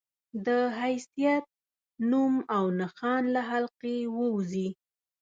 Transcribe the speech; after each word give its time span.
د 0.45 0.47
حيثيت، 0.79 1.45
نوم 2.11 2.33
او 2.55 2.63
نښان 2.79 3.23
له 3.33 3.41
حلقې 3.49 3.97
ووځي 4.17 4.69